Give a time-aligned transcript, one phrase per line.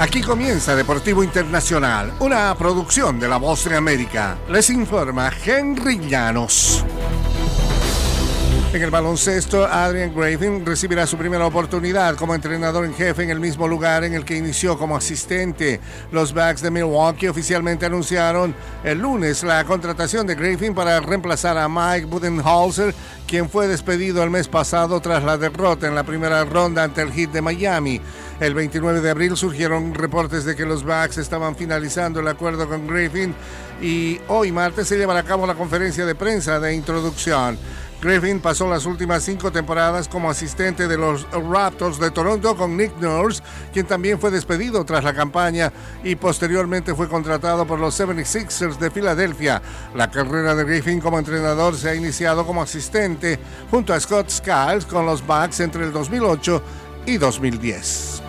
[0.00, 4.38] Aquí comienza Deportivo Internacional, una producción de La Voz de América.
[4.48, 6.84] Les informa Henry Llanos.
[8.72, 13.40] En el baloncesto, Adrian Griffin recibirá su primera oportunidad como entrenador en jefe en el
[13.40, 15.80] mismo lugar en el que inició como asistente.
[16.12, 18.54] Los Bucks de Milwaukee oficialmente anunciaron
[18.84, 22.94] el lunes la contratación de Griffin para reemplazar a Mike Budenholzer,
[23.26, 27.10] quien fue despedido el mes pasado tras la derrota en la primera ronda ante el
[27.10, 28.00] Heat de Miami.
[28.40, 32.86] El 29 de abril surgieron reportes de que los Bucks estaban finalizando el acuerdo con
[32.86, 33.34] Griffin
[33.82, 37.58] y hoy martes se llevará a cabo la conferencia de prensa de introducción.
[38.00, 42.96] Griffin pasó las últimas cinco temporadas como asistente de los Raptors de Toronto con Nick
[43.00, 45.72] Nurse, quien también fue despedido tras la campaña
[46.04, 49.60] y posteriormente fue contratado por los 76ers de Filadelfia.
[49.96, 53.36] La carrera de Griffin como entrenador se ha iniciado como asistente
[53.68, 56.62] junto a Scott Skiles con los Bucks entre el 2008
[57.06, 58.22] y 2010.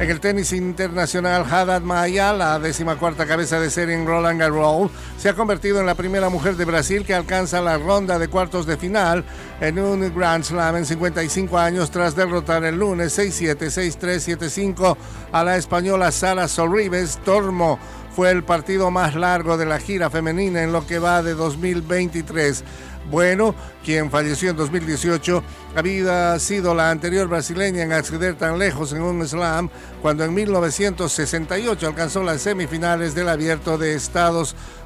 [0.00, 2.58] En el tenis internacional, Haddad Maya, la
[2.98, 6.64] cuarta cabeza de serie en Roland Garros, se ha convertido en la primera mujer de
[6.64, 9.24] Brasil que alcanza la ronda de cuartos de final
[9.60, 14.96] en un Grand Slam en 55 años tras derrotar el lunes 6-7, 6-3, 7-5
[15.32, 17.78] a la española Sara Sorribes Tormo
[18.14, 22.64] fue el partido más largo de la gira femenina en lo que va de 2023.
[23.10, 25.42] Bueno, quien falleció en 2018,
[25.74, 29.68] había sido la anterior brasileña en acceder tan lejos en un slam
[30.02, 34.79] cuando en 1968 alcanzó las semifinales del Abierto de Estados Unidos.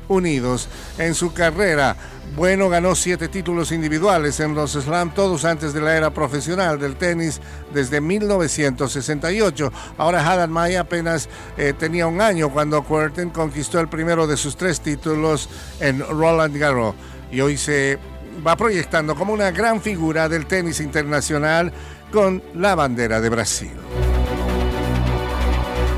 [0.99, 1.97] En su carrera,
[2.37, 6.97] Bueno ganó siete títulos individuales en los slam, todos antes de la era profesional del
[6.97, 7.41] tenis
[7.73, 9.73] desde 1968.
[9.99, 14.57] Ahora Haddad Maya apenas eh, tenía un año cuando Querten conquistó el primero de sus
[14.57, 15.49] tres títulos
[15.81, 16.95] en Roland Garros
[17.31, 17.99] y hoy se
[18.47, 21.73] va proyectando como una gran figura del tenis internacional
[22.13, 24.04] con la bandera de Brasil.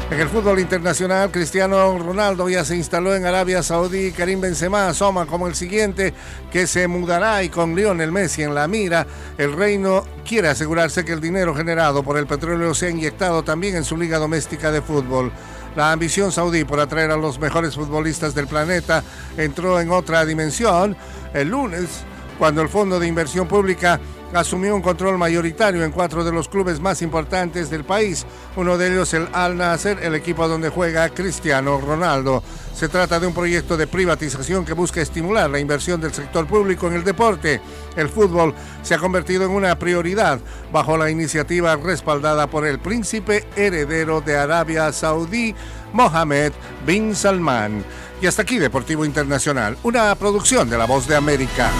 [0.08, 4.12] En el fútbol internacional, Cristiano Ronaldo ya se instaló en Arabia Saudí.
[4.12, 6.14] Karim Benzema asoma como el siguiente
[6.52, 9.04] que se mudará y con Lionel Messi en la mira,
[9.36, 13.82] el reino quiere asegurarse que el dinero generado por el petróleo sea inyectado también en
[13.82, 15.32] su liga doméstica de fútbol.
[15.74, 19.02] La ambición saudí por atraer a los mejores futbolistas del planeta
[19.36, 20.96] entró en otra dimensión.
[21.34, 22.04] El lunes
[22.38, 24.00] cuando el Fondo de Inversión Pública
[24.34, 28.26] asumió un control mayoritario en cuatro de los clubes más importantes del país,
[28.56, 32.42] uno de ellos el Al Nasser, el equipo donde juega Cristiano Ronaldo.
[32.74, 36.88] Se trata de un proyecto de privatización que busca estimular la inversión del sector público
[36.88, 37.60] en el deporte.
[37.96, 40.40] El fútbol se ha convertido en una prioridad
[40.72, 45.54] bajo la iniciativa respaldada por el príncipe heredero de Arabia Saudí,
[45.92, 46.52] Mohammed
[46.84, 47.82] bin Salman.
[48.20, 51.70] Y hasta aquí Deportivo Internacional, una producción de La Voz de América.